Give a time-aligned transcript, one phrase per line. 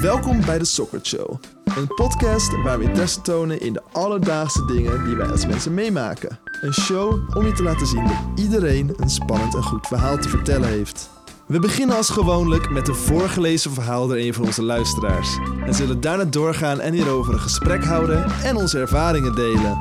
[0.00, 1.36] Welkom bij de Soccer Show.
[1.64, 6.38] Een podcast waar we interesse tonen in de alledaagse dingen die wij als mensen meemaken.
[6.60, 10.28] Een show om je te laten zien dat iedereen een spannend en goed verhaal te
[10.28, 11.10] vertellen heeft.
[11.46, 15.38] We beginnen als gewoonlijk met een voorgelezen verhaal door een van onze luisteraars.
[15.66, 19.78] En zullen daarna doorgaan en hierover een gesprek houden en onze ervaringen delen.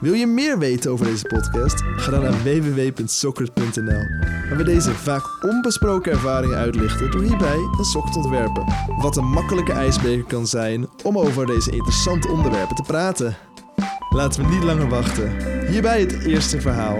[0.00, 1.82] Wil je meer weten over deze podcast?
[1.82, 4.06] Ga dan naar www.sokkers.nl,
[4.48, 8.64] waar we deze vaak onbesproken ervaringen uitlichten door hierbij een sok te ontwerpen.
[8.98, 13.36] Wat een makkelijke ijsbreker kan zijn om over deze interessante onderwerpen te praten.
[14.10, 15.56] Laten we niet langer wachten.
[15.66, 16.98] Hierbij het eerste verhaal.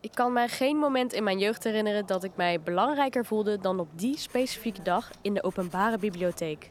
[0.00, 3.80] Ik kan mij geen moment in mijn jeugd herinneren dat ik mij belangrijker voelde dan
[3.80, 6.70] op die specifieke dag in de openbare bibliotheek.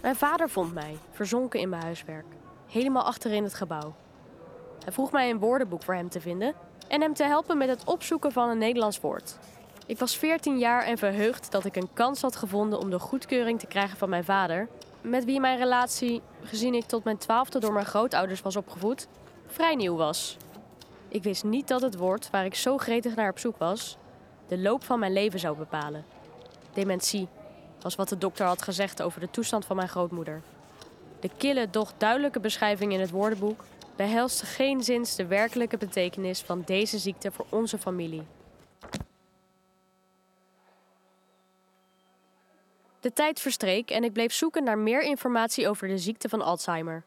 [0.00, 2.26] Mijn vader vond mij, verzonken in mijn huiswerk,
[2.66, 3.94] helemaal achterin het gebouw.
[4.84, 6.54] Hij vroeg mij een woordenboek voor hem te vinden
[6.88, 9.38] en hem te helpen met het opzoeken van een Nederlands woord.
[9.86, 13.58] Ik was 14 jaar en verheugd dat ik een kans had gevonden om de goedkeuring
[13.58, 14.68] te krijgen van mijn vader,
[15.00, 19.08] met wie mijn relatie, gezien ik tot mijn twaalfde door mijn grootouders was opgevoed,
[19.46, 20.36] vrij nieuw was.
[21.08, 23.96] Ik wist niet dat het woord waar ik zo gretig naar op zoek was,
[24.46, 26.04] de loop van mijn leven zou bepalen.
[26.72, 27.28] Dementie
[27.82, 30.42] was wat de dokter had gezegd over de toestand van mijn grootmoeder.
[31.20, 33.64] De kille, doch duidelijke beschrijving in het woordenboek
[33.96, 38.26] behelste geen zins de werkelijke betekenis van deze ziekte voor onze familie.
[43.00, 47.04] De tijd verstreek en ik bleef zoeken naar meer informatie over de ziekte van Alzheimer.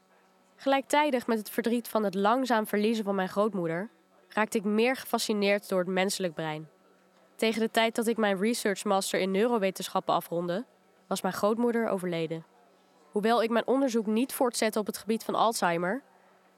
[0.56, 3.88] Gelijktijdig met het verdriet van het langzaam verliezen van mijn grootmoeder,
[4.28, 6.68] raakte ik meer gefascineerd door het menselijk brein.
[7.42, 10.64] Tegen de tijd dat ik mijn research master in neurowetenschappen afronde,
[11.06, 12.44] was mijn grootmoeder overleden.
[13.10, 16.02] Hoewel ik mijn onderzoek niet voortzette op het gebied van Alzheimer,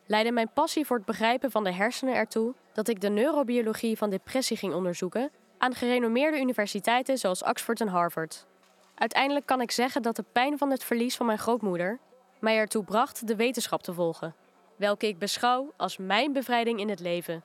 [0.07, 4.11] leidde mijn passie voor het begrijpen van de hersenen ertoe dat ik de neurobiologie van
[4.11, 8.47] depressie ging onderzoeken aan gerenommeerde universiteiten zoals Oxford en Harvard.
[8.95, 11.99] Uiteindelijk kan ik zeggen dat de pijn van het verlies van mijn grootmoeder
[12.39, 14.35] mij ertoe bracht de wetenschap te volgen,
[14.77, 17.45] welke ik beschouw als mijn bevrijding in het leven.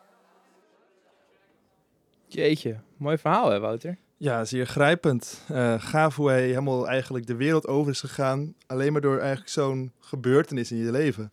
[2.30, 3.98] Jeetje, mooi verhaal hè Wouter?
[4.18, 5.46] Ja, zeer grijpend.
[5.52, 8.54] Uh, gaaf hoe hij helemaal eigenlijk de wereld over is gegaan.
[8.68, 11.32] Alleen maar door eigenlijk zo'n gebeurtenis in je leven.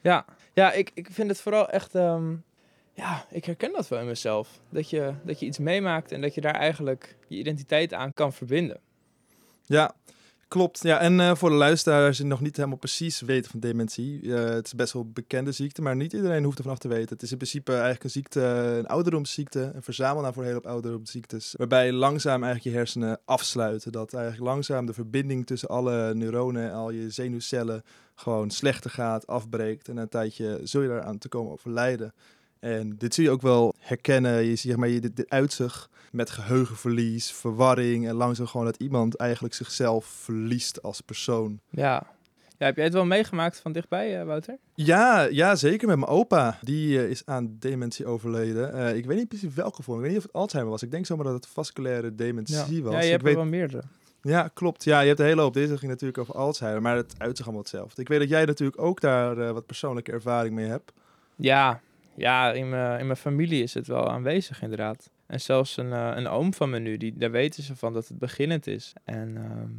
[0.00, 1.94] Ja, ja ik, ik vind het vooral echt...
[1.94, 2.34] ehm,
[2.92, 4.60] ja, ik herken dat wel in mezelf.
[4.68, 8.32] Dat je, dat je iets meemaakt en dat je daar eigenlijk je identiteit aan kan
[8.32, 8.80] verbinden.
[9.66, 9.94] Ja,
[10.54, 10.82] klopt.
[10.82, 14.34] Ja, en eh, voor de luisteraars die nog niet helemaal precies weten van dementie.
[14.34, 17.08] eh, het is best wel bekende ziekte, maar niet iedereen hoeft ervan af te weten.
[17.08, 18.40] Het is in principe eigenlijk een ziekte,
[18.78, 21.54] een ouderdomsziekte, een verzamelaar voor hele hoop ouderdomsziektes.
[21.56, 23.92] Waarbij langzaam eigenlijk je hersenen afsluiten.
[23.92, 27.82] Dat eigenlijk langzaam de verbinding tussen alle neuronen en al je zenuwcellen
[28.14, 29.88] gewoon slechter gaat, afbreekt.
[29.88, 32.12] En na een tijdje zul je daaraan te komen overlijden.
[32.64, 34.42] En dit zie je ook wel herkennen.
[34.42, 38.08] Je ziet zeg maar, je, dit, dit uitzicht met geheugenverlies, verwarring.
[38.08, 41.60] En langzaam gewoon dat iemand eigenlijk zichzelf verliest als persoon.
[41.70, 42.06] Ja.
[42.58, 44.58] ja heb jij het wel meegemaakt van dichtbij, eh, Wouter?
[44.74, 46.58] Ja, ja, zeker met mijn opa.
[46.60, 48.72] Die eh, is aan dementie overleden.
[48.72, 49.96] Eh, ik weet niet precies welke vorm.
[49.98, 50.82] Ik weet niet of het Alzheimer was.
[50.82, 52.92] Ik denk zomaar dat het vasculaire dementie was.
[52.92, 53.32] Ja, je ik hebt weet...
[53.32, 53.82] er wel meerdere.
[54.22, 54.84] ja, klopt.
[54.84, 55.54] Ja, je hebt een hele hoop.
[55.54, 58.00] Deze ging natuurlijk over Alzheimer, maar het uitzicht allemaal hetzelfde.
[58.00, 60.92] Ik weet dat jij natuurlijk ook daar wat persoonlijke ervaring mee hebt.
[61.36, 61.80] Ja,
[62.16, 65.10] ja in, mijn, in mijn familie is het wel aanwezig inderdaad.
[65.26, 68.08] En zelfs een, eh, een oom van me nu, die, daar weten ze van dat
[68.08, 68.92] het beginnend is.
[69.04, 69.70] En ehm,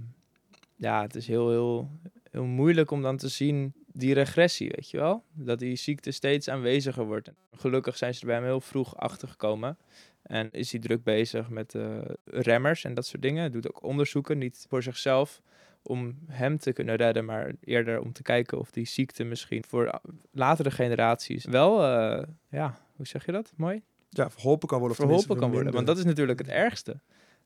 [0.76, 1.90] ja, het is heel, heel,
[2.32, 5.24] heel moeilijk om dan te zien die regressie, weet je wel?
[5.34, 7.32] Dat die ziekte steeds aanweziger wordt.
[7.52, 9.78] Gelukkig zijn ze er bij hem heel vroeg achter gekomen.
[10.22, 13.52] En is hij druk bezig met eh, remmers en dat soort dingen.
[13.52, 15.42] Doet ook onderzoeken, niet voor zichzelf
[15.88, 20.00] om hem te kunnen redden, maar eerder om te kijken of die ziekte misschien voor
[20.32, 23.52] latere generaties wel, eh, ja, hoe zeg je dat?
[23.56, 23.82] Mooi?
[24.10, 24.98] Ja, verholpen kan worden.
[24.98, 25.74] Verholpen kan worden.
[25.74, 27.00] Want dat is natuurlijk het ergste.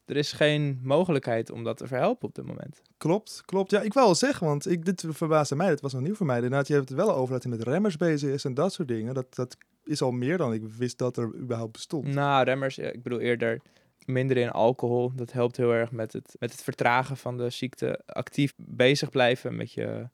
[0.05, 2.81] Er is geen mogelijkheid om dat te verhelpen op dit moment.
[2.97, 3.71] Klopt, klopt.
[3.71, 5.69] Ja, ik wil wel zeggen, want ik, dit verbaasde mij.
[5.69, 6.35] Het was nog nieuw voor mij.
[6.35, 8.87] Inderdaad, je hebt het wel over dat hij met remmers bezig is en dat soort
[8.87, 9.13] dingen.
[9.13, 12.05] Dat, dat is al meer dan ik wist dat er überhaupt bestond.
[12.05, 13.61] Nou, remmers, ja, ik bedoel eerder
[14.09, 15.11] minder in alcohol.
[15.15, 18.01] Dat helpt heel erg met het, met het vertragen van de ziekte.
[18.05, 20.07] Actief bezig blijven met je,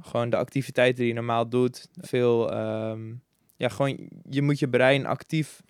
[0.00, 1.88] gewoon de activiteiten die je normaal doet.
[2.00, 3.12] Veel, ehm,
[3.56, 5.62] ja, gewoon, je moet je brein actief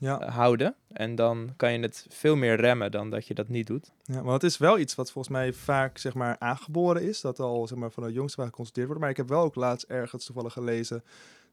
[0.00, 0.74] Ja, eh, houden.
[0.88, 3.92] En dan kan je het veel meer remmen dan dat je dat niet doet.
[4.02, 7.20] ja, maar het is wel iets wat volgens mij vaak zeg maar, aangeboren is.
[7.20, 9.02] Dat al zeg maar, van de jongste waar geconstateerd wordt.
[9.02, 11.02] Maar ik heb wel ook laatst ergens toevallig gelezen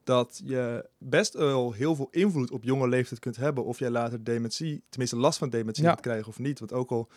[0.06, 3.64] dat je best wel heel veel invloed op jonge leeftijd kunt hebben.
[3.64, 5.90] Of jij later dementie, tenminste last van dementie Ja.
[5.90, 6.58] gaat krijgen of niet.
[6.58, 7.08] Want ook al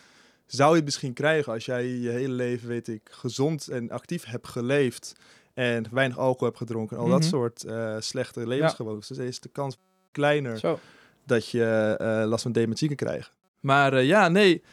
[0.46, 4.26] zou je het misschien krijgen als jij je hele leven, weet ik, gezond en actief
[4.26, 5.16] hebt geleefd.
[5.54, 6.98] En weinig alcohol hebt gedronken.
[6.98, 7.30] En al dat Mhm.
[7.30, 9.08] soort eh, slechte levensgewoontes.
[9.08, 9.78] Dus is de kans
[10.12, 10.80] kleiner Zo.
[11.26, 13.32] dat je eh, last van dementie kan krijgen.
[13.60, 14.64] Maar eh, ja, nee.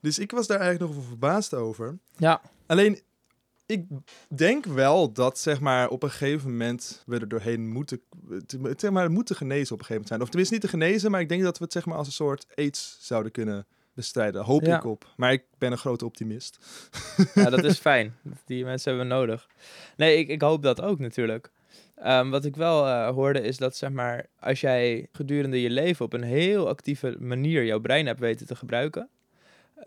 [0.00, 1.98] Dus ik was daar eigenlijk nog wel verbaasd over.
[2.16, 2.40] Ja.
[2.66, 2.98] Alleen,
[3.72, 3.84] ik
[4.28, 8.00] denk wel dat zeg maar op een gegeven moment we er doorheen moeten,
[8.46, 10.20] te- zeg maar, moeten genezen op een gegeven moment zijn.
[10.20, 12.12] Of tenminste niet te genezen, maar ik denk dat we het zeg maar als een
[12.12, 14.44] soort aids zouden kunnen bestrijden.
[14.44, 14.76] Hoop Ja.
[14.76, 15.12] ik op.
[15.16, 16.58] Maar ik ben een grote optimist.
[17.34, 18.14] ja, dat is fijn.
[18.44, 19.46] Die mensen hebben we nodig.
[19.96, 21.50] Nee, ik, ik hoop dat ook natuurlijk.
[21.94, 26.04] Ehm, wat ik wel eh, hoorde is dat zeg maar, als jij gedurende je leven
[26.04, 29.08] op een heel actieve manier jouw brein hebt weten te gebruiken,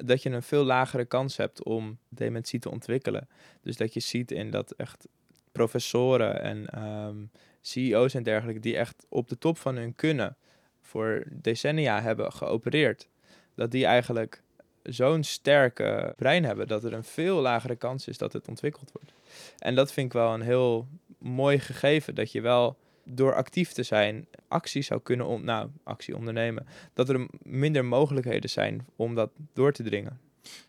[0.04, 3.28] dat je een veel lagere kans hebt om dementie te ontwikkelen.
[3.62, 5.08] Dus dat je ziet in dat echt
[5.52, 7.16] professoren en ehm,
[7.62, 10.38] CEO's en dergelijke die echt op de top van hun kunnen
[10.82, 13.08] voor decennia hebben geopereerd,
[13.56, 14.42] dat die eigenlijk
[14.84, 19.14] zo'n sterke brein hebben dat er een veel lagere kans is dat het ontwikkeld wordt.
[19.58, 20.88] En dat vind ik wel een heel
[21.18, 26.16] mooi gegeven dat je wel door actief te zijn actie zou kunnen on nou, actie
[26.16, 26.68] ondernemen.
[26.94, 30.20] Dat er minder mogelijkheden zijn om dat door te dringen.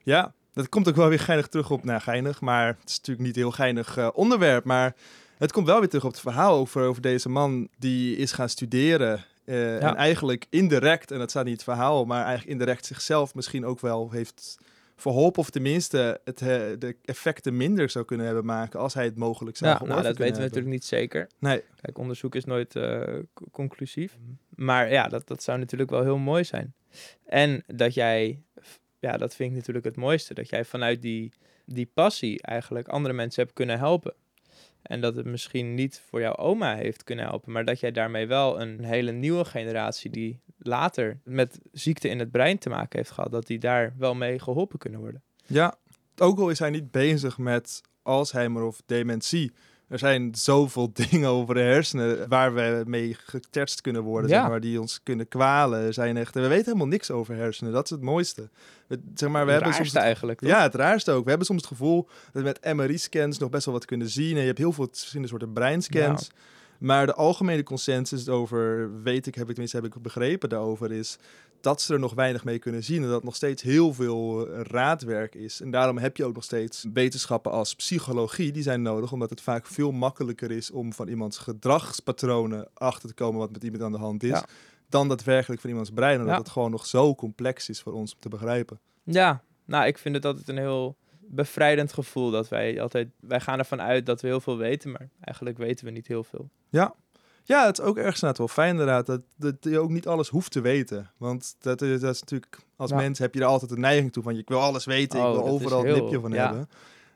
[0.03, 3.27] Ja, dat komt ook wel weer geinig terug op, nou geinig, maar het is natuurlijk
[3.27, 4.65] niet een heel geinig eh, onderwerp.
[4.65, 4.95] Maar
[5.39, 8.49] het komt wel weer terug op het verhaal over, over deze man die is gaan
[8.49, 9.25] studeren.
[9.45, 9.89] eh, Ja.
[9.89, 13.67] En eigenlijk indirect, en dat staat niet in het verhaal, maar eigenlijk indirect zichzelf misschien
[13.67, 14.59] ook wel heeft
[14.97, 15.41] verholpen.
[15.41, 16.49] Of tenminste het, eh,
[16.79, 20.17] de effecten minder zou kunnen hebben maken als hij het mogelijk zou Ja, nou, dat
[20.17, 21.29] weten we natuurlijk niet zeker.
[21.39, 23.19] Nee, Kijk, onderzoek is nooit eh,
[23.51, 24.19] conclusief.
[24.55, 26.75] Maar ja, dat, dat zou natuurlijk wel heel mooi zijn.
[27.25, 28.43] En dat jij,
[28.99, 30.35] ja, dat vind ik natuurlijk het mooiste.
[30.35, 31.33] Dat jij vanuit die,
[31.65, 34.15] die passie eigenlijk andere mensen hebt kunnen helpen.
[34.87, 38.27] En dat het misschien niet voor jouw oma heeft kunnen helpen, maar dat jij daarmee
[38.27, 43.11] wel een hele nieuwe generatie die later met ziekte in het brein te maken heeft
[43.11, 45.23] gehad, dat die daar wel mee geholpen kunnen worden.
[45.47, 45.75] Ja,
[46.17, 49.53] ook al is hij niet bezig met Alzheimer of dementie.
[49.89, 54.41] Er zijn zoveel dingen over de hersenen waar we mee geterst kunnen worden, Ja.
[54.41, 55.95] zeg maar, die ons kunnen kwalen.
[55.95, 58.49] Zijn echt, we weten helemaal niks over hersenen, dat is het mooiste.
[58.87, 60.39] We, zeg maar, we het hebben soms raarste het- eigenlijk.
[60.41, 60.49] toch?
[60.49, 61.23] ja, het raarste ook.
[61.23, 64.35] We hebben soms het gevoel dat we met MRI-scans nog best wel wat kunnen zien.
[64.35, 66.31] En je hebt heel veel verschillende soorten breinscans.
[66.79, 71.19] Maar de algemene consensus over, weet ik, heb ik tenminste heb ik begrepen daarover, is
[71.61, 73.03] dat ze er nog weinig mee kunnen zien.
[73.03, 75.61] En dat nog steeds heel veel eh, raadwerk is.
[75.61, 79.41] En daarom heb je ook nog steeds wetenschappen als psychologie, die zijn nodig, omdat het
[79.41, 83.93] vaak veel makkelijker is om van iemands gedragspatronen achter te komen wat met iemand aan
[83.93, 84.29] de hand is.
[84.31, 84.45] Ja.
[84.89, 86.19] Dan daadwerkelijk van iemands brein.
[86.19, 86.39] Omdat Ja.
[86.41, 88.81] het gewoon nog zo complex is voor ons om te begrijpen.
[89.05, 90.97] Ja, nou, ik vind het altijd een heel
[91.29, 95.09] bevrijdend gevoel dat wij altijd, wij gaan ervan uit dat we heel veel weten, maar
[95.21, 96.49] eigenlijk weten we niet heel veel.
[97.45, 100.29] Ja, het is ook ergens inderdaad wel fijn inderdaad, dat, dat je ook niet alles
[100.29, 101.11] hoeft te weten.
[101.17, 102.97] Want dat is, dat is natuurlijk, als Ja.
[102.97, 105.35] mens heb je er altijd een neiging toe van, ik wil alles weten, Oh, ik
[105.35, 106.47] wil overal een heel- nipje van ja.
[106.47, 106.69] hebben.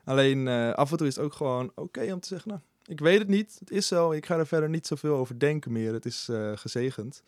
[0.03, 2.99] Alleen eh, af en toe is het ook gewoon oké om te zeggen, nou, ik
[2.99, 5.93] weet het niet, het is zo, ik ga er verder niet zoveel over denken meer,
[5.93, 7.23] het is eh, gezegend.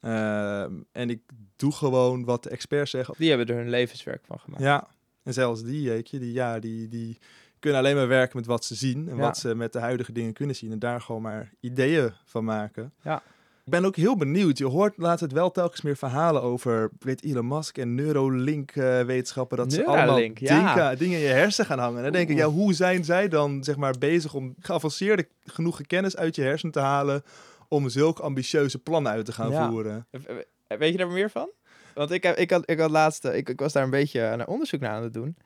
[0.00, 1.20] Ehm, en ik
[1.56, 3.14] doe gewoon wat de experts zeggen.
[3.18, 4.62] Die hebben er hun levenswerk van gemaakt.
[4.62, 4.86] Ja,
[5.26, 7.18] en zelfs die, weet je, die, ja, die, die
[7.58, 9.20] kunnen alleen maar werken met wat ze zien en Ja.
[9.22, 12.92] wat ze met de huidige dingen kunnen zien en daar gewoon maar ideeën van maken.
[13.02, 13.22] Ja.
[13.64, 14.58] Ik ben ook heel benieuwd.
[14.58, 19.00] Je hoort laatst het wel telkens meer verhalen over weet Elon Musk en Neuralink eh,
[19.00, 19.56] wetenschappen.
[19.56, 20.28] Dat ze allemaal ja.
[20.34, 21.96] dingen, dingen in je hersen gaan hangen.
[21.96, 25.80] En dan denk ik, ja, hoe zijn zij dan zeg maar bezig om geavanceerde genoeg
[25.82, 27.22] kennis uit je hersen te halen
[27.68, 29.68] om zulke ambitieuze plannen uit te gaan Ja.
[29.70, 30.06] voeren?
[30.10, 31.48] Eh, Weet je daar meer van?
[31.96, 34.20] Want ik, heb, ik, had, ik had laatst, eh, ik, ik was daar een beetje
[34.20, 35.36] een onderzoek naar aan het doen.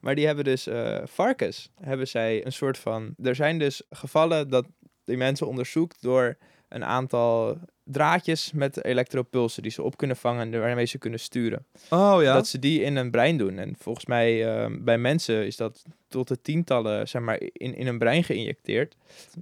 [0.00, 3.14] Maar die hebben dus eh, varkens, hebben zij een soort van.
[3.22, 4.66] Er zijn dus gevallen dat
[5.04, 6.36] die mensen onderzoekt door
[6.70, 11.66] een aantal draadjes met elektropulsen die ze op kunnen vangen en waarmee ze kunnen sturen.
[11.90, 12.34] Oh ja.
[12.34, 13.58] Dat ze die in een brein doen.
[13.58, 17.86] En volgens mij eh, bij mensen is dat tot de tientallen zeg maar, in, in
[17.86, 18.96] een brein geïnjecteerd.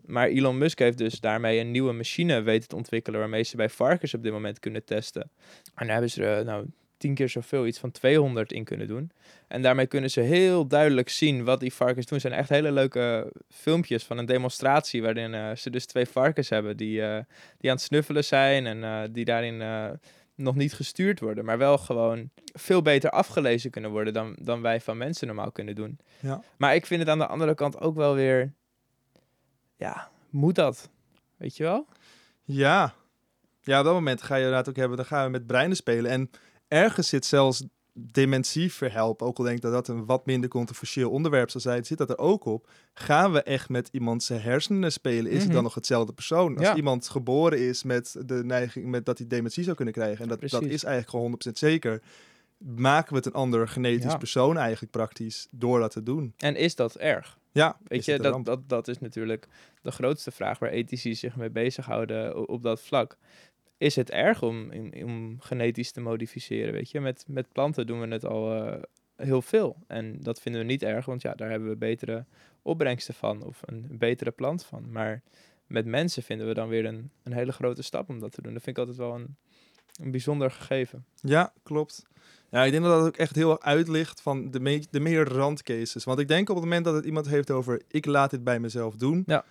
[0.07, 3.69] Maar Elon Musk heeft dus daarmee een nieuwe machine weten te ontwikkelen waarmee ze bij
[3.69, 5.23] varkens op dit moment kunnen testen.
[5.23, 5.31] En
[5.87, 6.67] daar hebben ze er nou
[6.99, 9.11] tien keer zoveel, iets van 200 in kunnen doen.
[9.49, 12.19] En daarmee kunnen ze heel duidelijk zien wat die varkens doen.
[12.19, 16.49] Het zijn echt hele leuke filmpjes van een demonstratie waarin eh, ze dus twee varkens
[16.49, 17.25] hebben die, eh,
[17.59, 19.63] die aan het snuffelen zijn en eh, die daarin
[20.35, 24.81] nog niet gestuurd worden, maar wel gewoon veel beter afgelezen kunnen worden dan, dan wij
[24.81, 25.99] van mensen normaal kunnen doen.
[26.21, 26.43] Ja.
[26.57, 28.53] Maar ik vind het aan de andere kant ook wel weer,
[29.77, 30.91] ja, moet dat?
[31.37, 31.87] Weet je wel?
[32.43, 32.95] Ja.
[33.61, 36.11] Ja, op dat moment ga je inderdaad ook hebben, dan gaan we met breinen spelen.
[36.11, 36.31] En
[36.69, 37.65] ergens zit zelfs
[38.01, 41.85] dementie verhelpen, ook al denk ik dat dat een wat minder controversieel onderwerp zou zijn,
[41.85, 42.69] zit dat er ook op.
[42.95, 45.27] Gaan we echt met iemand zijn hersenen spelen?
[45.31, 45.53] Is het Mhm.
[45.55, 46.57] dan nog hetzelfde persoon?
[46.59, 46.77] Als Ja.
[46.77, 50.41] iemand geboren is met de neiging met dat hij dementie zou kunnen krijgen, en dat,
[50.51, 52.03] dat is eigenlijk gewoon 100% zeker,
[52.59, 54.17] maken we het een ander genetisch Ja.
[54.17, 56.33] persoon eigenlijk praktisch door dat te doen?
[56.37, 57.39] En is dat erg?
[57.53, 59.47] Ja, Weet je, dat, dat, dat is natuurlijk
[59.83, 63.17] de grootste vraag waar ethici zich mee bezighouden o- op dat vlak.
[63.79, 67.01] Is het erg om, om, om genetisch te modificeren, weet je.
[67.01, 68.83] Met, met planten doen we het al eh,
[69.17, 69.77] heel veel.
[69.87, 72.25] En dat vinden we niet erg, want ja, daar hebben we betere
[72.63, 73.43] opbrengsten van.
[73.43, 74.91] Of een betere plant van.
[74.91, 75.23] Maar
[75.67, 78.53] met mensen vinden we dan weer een, een hele grote stap om dat te doen.
[78.53, 79.37] Dat vind ik altijd wel een,
[80.01, 81.05] een bijzonder gegeven.
[81.21, 82.07] Ja, klopt.
[82.51, 86.05] Ja, ik denk dat dat ook echt heel uitlicht van de, me de meer randcases.
[86.05, 88.61] Want ik denk op het moment dat het iemand heeft over ik laat dit bij
[88.61, 89.23] mezelf doen.
[89.27, 89.45] Ja.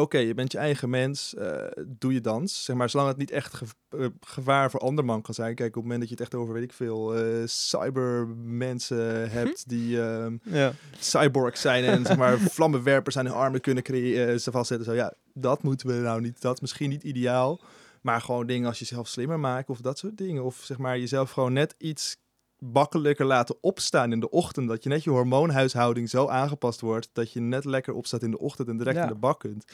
[0.00, 2.64] Oké, je bent je eigen mens, eh, doe je dans.
[2.64, 5.54] Zeg maar, zolang het niet echt eh, gevaar voor anderman kan zijn.
[5.54, 9.68] Kijk, op het moment dat je het echt over, weet ik veel, eh cybermensen hebt
[9.68, 10.72] die ehm, Ja.
[10.98, 14.86] cyborgs zijn en zeg maar vlammenwerpers aan hun armen kunnen creëren, ze vastzetten.
[14.86, 16.40] Zo ja, dat moeten we nou niet.
[16.40, 17.60] Dat is misschien niet ideaal.
[18.02, 20.44] Maar gewoon dingen als jezelf slimmer maken of dat soort dingen.
[20.44, 22.16] Of zeg maar jezelf gewoon net iets
[22.58, 24.68] bakkelijker laten opstaan in de ochtend.
[24.68, 28.38] Dat je net je hormoonhuishouding zo aangepast wordt dat je net lekker opstaat in de
[28.38, 29.02] ochtend en direct Ja.
[29.02, 29.64] in de bak kunt.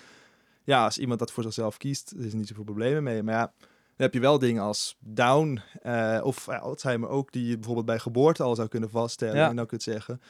[0.65, 3.23] Ja, als iemand dat voor zichzelf kiest, is er niet zoveel problemen mee.
[3.23, 7.47] Maar ja, dan heb je wel dingen als Down eh, of ja, Alzheimer ook, die
[7.47, 9.37] je bijvoorbeeld bij geboorte al zou kunnen vaststellen.
[9.37, 9.49] Ja.
[9.49, 10.21] En dan kunt zeggen,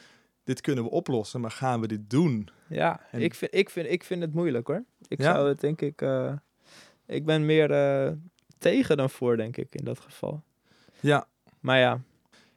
[0.43, 2.49] dit kunnen we oplossen, maar gaan we dit doen?
[2.67, 4.83] Ja, En- ik, vind, ik, vind, ik vind het moeilijk hoor.
[5.07, 5.33] Ik Ja?
[5.33, 6.01] zou het denk ik...
[6.01, 6.33] eh,
[7.05, 8.17] ik ben meer
[8.57, 10.43] tegen dan voor, denk ik, in dat geval.
[10.99, 11.27] Ja,
[11.59, 11.99] Maar ja,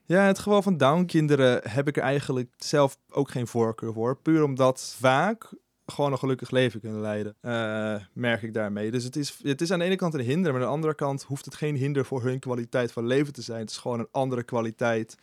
[0.08, 4.16] Ja, in het geval van Down-kinderen heb ik er eigenlijk zelf ook geen voorkeur voor.
[4.16, 5.48] Puur omdat vaak
[5.86, 8.90] gewoon een gelukkig leven kunnen leiden, eh, merk ik daarmee.
[8.90, 10.94] Dus het is, het is aan de ene kant een hinder, maar aan de andere
[10.94, 13.60] kant hoeft het geen hinder voor hun kwaliteit van leven te zijn.
[13.60, 15.14] Het is gewoon een andere kwaliteit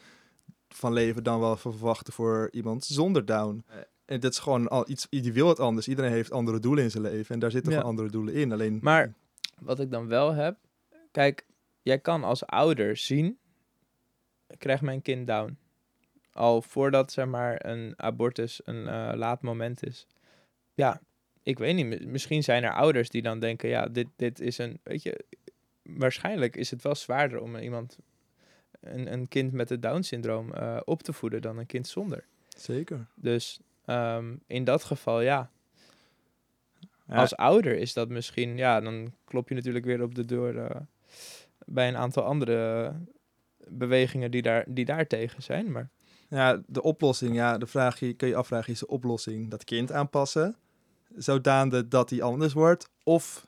[0.70, 3.63] van leven dan wel verwachten voor iemand zonder Down.
[3.68, 3.75] Eh,
[4.06, 5.88] En dat is gewoon al iets, die wil het anders.
[5.88, 7.77] Iedereen heeft andere doelen in zijn leven en daar zitten Ja.
[7.77, 8.51] gewoon andere doelen in.
[8.51, 9.13] Alleen, Maar-
[9.62, 10.58] wat ik dan wel heb...
[11.12, 11.46] Kijk,
[11.82, 13.38] jij kan als ouder zien...
[14.58, 15.58] Krijgt mijn kind down?
[16.32, 20.08] Al voordat, zeg maar, een abortus een eh, laat moment is.
[20.74, 21.02] Ja,
[21.44, 21.86] ik weet niet.
[21.86, 23.70] mi- Misschien zijn er ouders die dan denken...
[23.70, 24.80] Ja, dit, dit is een...
[24.84, 25.25] Weet je...
[25.84, 27.98] Waarschijnlijk is het wel zwaarder om iemand...
[28.80, 32.24] Een, een kind met het Down-syndroom eh, op te voeden dan een kind zonder.
[32.58, 33.06] Zeker.
[33.16, 35.50] Dus ehm, in dat geval, ja,
[37.08, 40.58] Ja, als ouder is dat misschien, ja, dan klop je natuurlijk weer op de deur
[40.58, 40.82] eh,
[41.66, 42.92] bij een aantal andere
[43.69, 45.72] bewegingen die daar, die daar tegen zijn.
[45.72, 45.89] Maar
[46.29, 49.91] Ja, de oplossing, ja, de vraag je, kun je afvragen, is de oplossing dat kind
[49.91, 50.55] aanpassen,
[51.15, 53.45] zodanig dat die anders wordt, of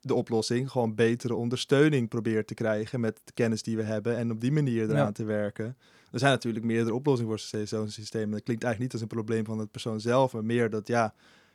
[0.00, 4.30] de oplossing gewoon betere ondersteuning proberen te krijgen met de kennis die we hebben en
[4.30, 5.12] op die manier eraan Ja.
[5.12, 5.76] te werken.
[6.12, 8.30] Er zijn natuurlijk meerdere oplossingen voor zo'n systeem.
[8.30, 11.14] Dat klinkt eigenlijk niet als een probleem van het persoon zelf, maar meer dat ja,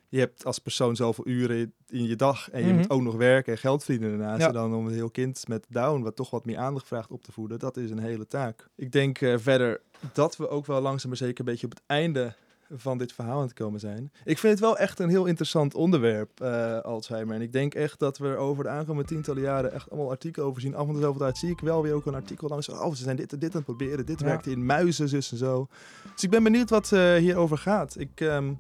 [0.10, 2.78] je hebt als persoon zoveel uren in je dag en je Mhm.
[2.78, 4.42] moet ook nog werken en geld verdienen daarnaast.
[4.42, 4.48] Ja.
[4.48, 7.24] En dan om een heel kind met Down, wat toch wat meer aandacht vraagt, op
[7.24, 8.68] te voeden, dat is een hele taak.
[8.76, 9.82] Ik denk eh, verder
[10.14, 12.34] dat we ook wel langzaam maar zeker een beetje op het einde
[12.76, 14.12] van dit verhaal aan het komen zijn.
[14.24, 17.36] Ik vind het wel echt een heel interessant onderwerp, eh, Alzheimer.
[17.36, 20.48] En ik denk echt dat we er over de aankomende tientallen jaren echt allemaal artikelen
[20.48, 20.76] over zien.
[20.76, 22.70] Af en toe zoveel tijd zie ik wel weer ook een artikel langs.
[22.70, 24.06] Oh, ze zijn dit en dit aan het proberen.
[24.06, 24.26] Dit Ja.
[24.26, 25.68] werkt in muizen, zus en zo.
[26.14, 28.00] Dus ik ben benieuwd wat eh, hierover gaat.
[28.00, 28.54] Ik ehm,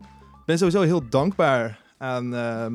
[0.47, 2.73] ben sowieso heel dankbaar aan ehm,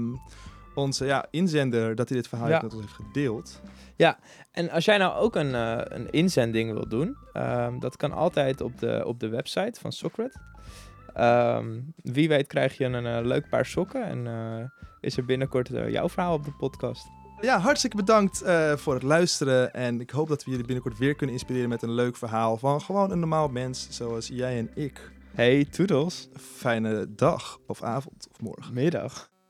[0.74, 2.60] onze ja, inzender dat hij dit verhaal Ja.
[2.62, 3.60] met ons heeft gedeeld.
[4.52, 8.60] En als jij nou ook een, eh, een inzending wil doen, ehm, dat kan altijd
[8.60, 10.32] op de, op de website van Socrat.
[11.14, 14.64] Ehm, wie weet krijg je een eh, leuk paar sokken en eh,
[15.00, 17.06] is er binnenkort jouw verhaal op de podcast.
[17.40, 18.42] Ja, hartstikke bedankt
[18.74, 19.74] voor het luisteren.
[19.74, 22.80] En ik hoop dat we jullie binnenkort weer kunnen inspireren met een leuk verhaal van
[22.80, 25.10] gewoon een normaal mens zoals jij en ik.
[25.34, 26.28] Hey, toedels.
[26.34, 28.74] Fijne dag of avond of morgen.
[28.74, 29.31] Middag.